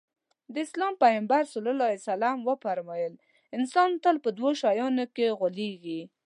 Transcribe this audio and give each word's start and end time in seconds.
د 0.53 0.55
اسلام 0.65 0.93
پيغمبر 1.03 1.41
ص 1.51 1.53
وفرمايل 2.47 3.13
انسان 3.57 3.89
تل 4.03 4.15
په 4.25 4.29
دوو 4.37 4.49
شيانو 4.61 5.05
کې 5.15 5.25
غولېږي. 5.39 5.99